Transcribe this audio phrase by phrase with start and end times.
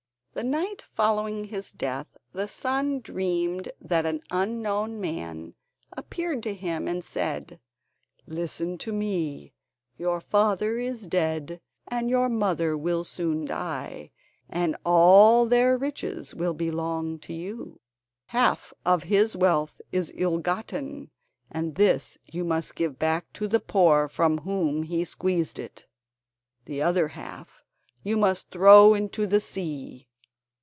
[0.33, 5.55] The night following his death, the son dreamed that an unknown man
[5.91, 7.59] appeared to him and said:
[8.25, 9.53] "Listen to me;
[9.97, 14.09] your father is dead and your mother will soon die,
[14.49, 17.81] and all their riches will belong to you.
[18.27, 21.11] Half of his wealth is ill gotten,
[21.51, 25.85] and this you must give back to the poor from whom he squeezed it.
[26.65, 27.63] The other half
[28.01, 30.07] you must throw into the sea.